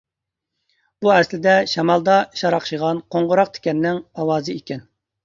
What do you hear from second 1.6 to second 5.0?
شامالدا شاراقشىغان قوڭغۇراق تىكەننىڭ ئاۋازى ئىكەن.